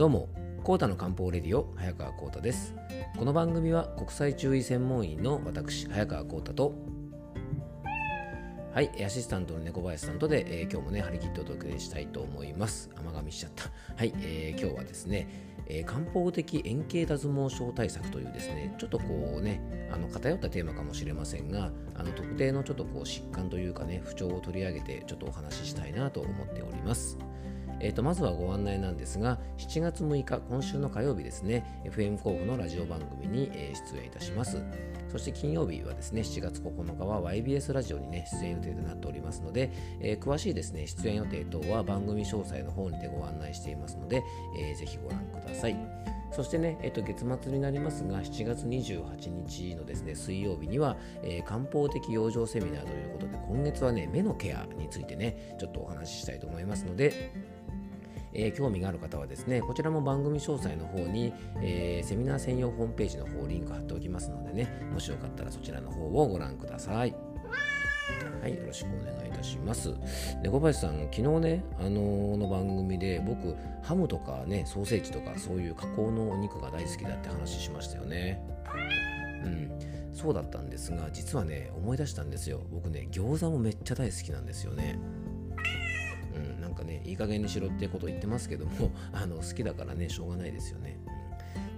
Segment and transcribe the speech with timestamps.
[0.00, 0.30] どうも
[0.64, 2.74] コータの漢方レディオ早川コータです。
[3.18, 6.72] この番組は国際中医専門医の私早川コータと
[8.72, 12.88] はいアシスタントの猫林さんとで、えー、今日もね張り切ってお届けしたいと思います。
[12.96, 13.64] 甘噛みしちゃった。
[13.94, 15.28] はい、えー、今日はですね
[15.66, 27.18] えー、漢方的円形脱毛症対策というですねちょっとこうねあの偏ったテーマかもしれませんがあの特定のちょっとこう疾患というかね不調を取り上げてちょっとお話ししたいなと思っております。
[27.80, 34.62] えーと、まずはご案内なんですが7月6日今週の火曜日ですね FM 候補のラジオ番組に、えー、出演いたします。
[35.10, 44.22] そして金曜日はですね7月9日は YBS ラジオにね出演予定となっておりますので、えー、詳しいですね出演予定等は番組詳細の方にてご案内していますので、
[44.56, 46.10] えー、ぜひご覧ください。
[46.32, 57.32] そしてね、えっと、月末になりますが、7月28日のですね、水曜日には、えー、漢方的養生セミナーということで、今月はね、目のケアについてね、ちょっとお話ししたいと思いますので、
[58.32, 61.32] えー、興味がある方はですね、こちらも番組詳細の方に、
[61.62, 67.14] えー、セミナー専用ホームページの方、リンク貼っておきますのでね、もしよかったらそちらの方をご覧ください。
[68.40, 69.94] はい、よろしくお願いいたします。
[70.42, 78.42] 猫林さん、昨日ね、あのー、の番組で僕、ハムとかね、ソーセージとか、そういう加工のお肉が大好きだって話しましたよね。
[79.44, 79.70] うん、
[80.12, 82.62] そうだったんですが、実はね、思い出したんですよ。
[82.70, 84.98] 僕ね、餃子もめっちゃ大好きなんですよね。
[86.34, 90.98] うんなんかねいい加減にしろってこと言ってますけどもあの好きだからねしょうがないですよね。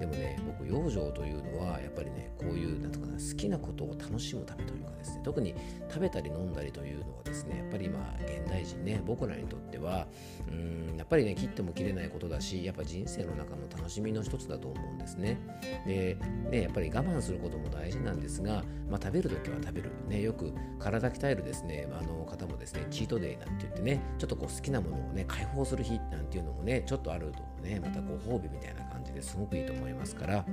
[0.00, 5.54] でもね僕養生というのはやっぱりねこういうなんとかな好きなことを楽しむためというかですね特に
[5.88, 10.06] 食べたり飲んだりというのはですねやっぱり今現代人ね僕らにとっては
[10.50, 15.38] うんやっぱりね切っても切れないことだしやっぱ人生の中の楽しみの一つだと思うんですね。
[15.86, 16.16] で
[16.50, 19.90] ねやっぱり我慢することも大事なんですが、まあ、食べるときは食べる。
[20.08, 30.44] ねよく体鍛えるですね、あの方もですねチートデイなんて言ってねちょっとこう好きなものをね解放する日なんていうのもねちょっとあるとねまたご褒美みたいな感じですごくいいと思いますから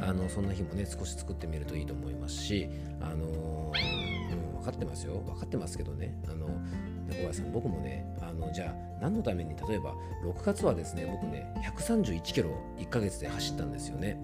[0.00, 2.68] あのそんな日もね少し作ってみるといいと思いますし
[3.00, 5.14] あのー、う、分かってますよ。
[5.20, 6.16] 分かってますけどね。
[6.28, 6.46] あの
[7.10, 9.94] 小林さん僕もねあのじゃあ何のために例えば
[10.24, 14.20] 6月はですね僕ね131キロ1ヶ月で走ったんですよね。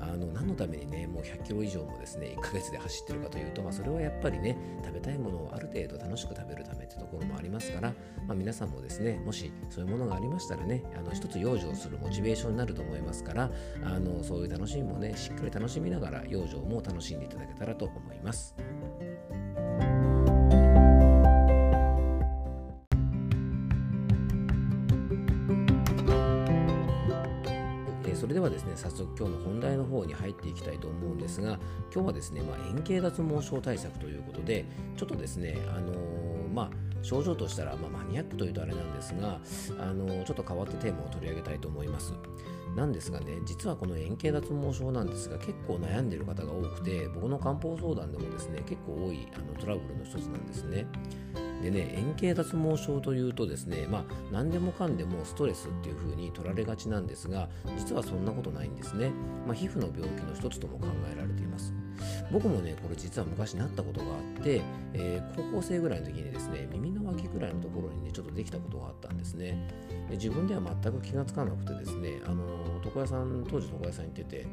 [0.00, 7.92] あの何のためにねもう100キロ以上もですね1ヶ月で走ってるかというと、まあ、それはやっぱりね食べたいものをある程度楽しく食べるためってところもありますから、
[8.26, 13.50] まあ、皆さんもですねもしそういうものがありましたらねあの一つ養生するモチベーションになると思いますから
[13.84, 18.54] あのそういう楽しみもねしっかり楽しみながら養生も楽しんでいただけたらと思います。
[28.16, 31.58] それではですね早速今日の本題の方に入っていきたいと思うんですが
[31.92, 34.64] 今日はですね、まあ、円形脱毛症対策ということで
[34.96, 36.70] ちょっとですねあのー、まあ
[37.02, 39.38] 症状としたら、まあ、マニアックというとあれなんですが、
[39.78, 42.14] あのちょっと変わったテーマを取り上げたいと思います。
[42.76, 50.86] なんですがね、実はこの円形脱毛症なんですが、結構悩んでいる方が多くて、僕の漢方相談でもですね、結構多いあのトラブルの一つなんですね。
[51.62, 57.48] でね、円形脱毛症というとですね、まあ、何でもかんでもストレスっていう風に取られがちなんですが、
[57.78, 59.10] 実はそんなことないんですね。
[59.46, 61.72] まあ、皮膚の病気の一つとも考えられています。
[62.32, 64.08] 僕もね、これ実は昔なったことがあ
[64.40, 64.62] って、
[64.94, 69.68] えー、高校生ぐらいの時にですね、耳の脇ぐらいのところにね、ちょっとできたことがあったんですね。
[70.08, 74.46] で自分では全く気がつかなくてですね、あの床屋さん、当時床屋さんに行ってて、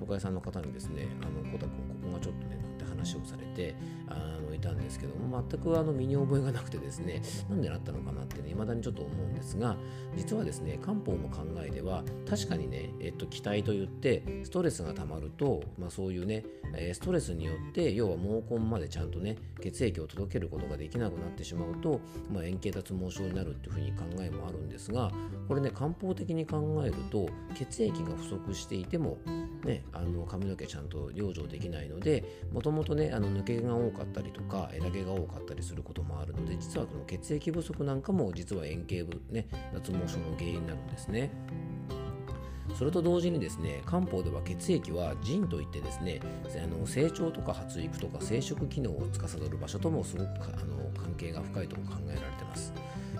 [0.00, 3.74] 床屋さんの方にですね、あの、コタ君、ここがちょっとね、なんて話をされて、
[4.08, 9.76] あのいたんですけども、全くあの身に覚えがなくてですね、なんでなったのかなってね、未だにちょっと思うんですが、
[10.16, 16.44] 実はですね、漢方の考えでは、確かにね、えっと、気体といって、ストレスが溜まると、まあ、そういうね、
[16.92, 22.00] ストレスによって、要は毛根までちゃんとね、血液を届けることができなくなってしまうと、
[22.32, 25.10] まあ、円形脱毛症になるっていうふうに考えもあるんですが、
[25.46, 29.18] これね、漢方的に考えると、血液が不足していても、
[29.64, 41.30] ね、あの髪の毛ちゃんと養生できないので、もともとね、あの抜け毛が多かったりとか、枝毛が多かったりすることもあるので、実はこの血液不足なんかも実は円形、ね、脱毛症の原因になるんですね。
[42.74, 46.20] それと同時にですね漢方では血液は腎といってですね
[46.62, 52.72] あの成長とか発育とか生殖機能を司る場所ともすごくあの関係が深いと考えられてます。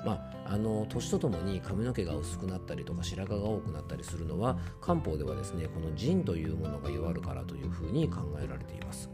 [0.07, 9.11] まあ、あの年とともに髪の毛が薄くなったりとか白髪が多くなったりするのは漢方ではですねこの腎というものが弱るからというふうに考えられています。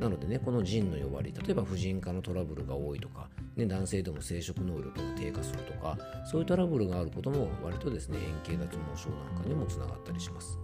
[0.00, 3.28] なのでね、この腎の弱り、例えば婦人科のトラブルが多いとか、
[3.60, 10.58] ね、男性でも生殖能力が低下するとか、そういうトラブルがあることも割とですね、円形脱毛症なんかにもつながったりします。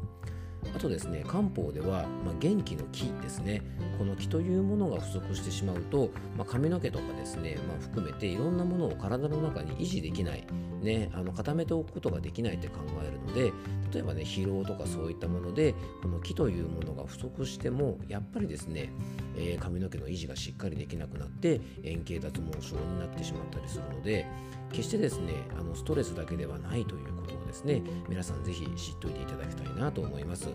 [0.75, 3.63] あとですね、漢方では、まあ、元気の木ですね、
[3.99, 10.47] この気というものが不足してしまうと、まあ、髪の毛とかですね、まあ、含めていろんなものを体の中に維持できない、
[10.83, 13.53] ね、あの固めておくことができないって考えるので
[13.93, 18.93] 例えばね疲労とかそういったものでこの気というものが不足してもやっぱりですね、
[19.37, 24.27] えー、髪の毛の維持がしっかりできなくなって円形脱毛症になってしまったりするので
[24.73, 30.49] 決してですねあのストレスだけではないということをですね皆さんぜひ知っておいていただきたいなと思います。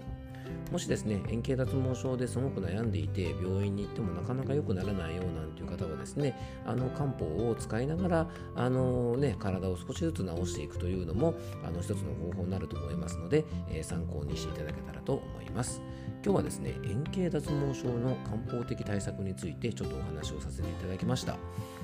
[0.71, 6.33] もしですね円形脱毛症ですごく悩んでいて病院に行ってもなかなか良くならないよなんていう方はですね
[6.65, 15.81] あの漢方を使いながらあの、ね、体を少しずつ治していくというのもあの一つの方法になると思いますので、えー、参考にしていただけたらと思います。
[16.23, 21.35] 今日はですね円形脱毛症の漢方的対策についてちょっとお話をさせていただきました、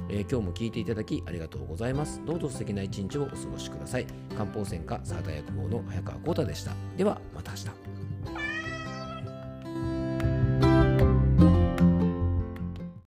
[0.10, 2.22] えー、今日も聞いていただきありがとうございます。
[2.26, 4.06] どうぞ素敵な一日をお過ごしください。
[4.38, 6.72] 漢方専科サータ薬房の早川浩太でした。
[6.96, 7.97] ではまた明日。